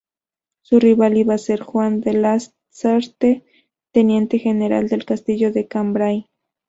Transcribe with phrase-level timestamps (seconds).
[0.63, 3.45] Su rival iba a ser Juan de Lasarte,
[3.91, 6.27] teniente general del castillo de Cambrai.